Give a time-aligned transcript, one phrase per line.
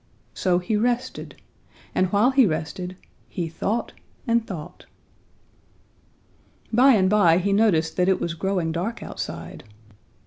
[0.33, 1.35] So he rested,
[1.93, 2.95] and while he rested,
[3.29, 3.93] he thought
[4.25, 4.87] and thought.
[6.73, 9.63] "By and by he noticed that it was growing dark outside.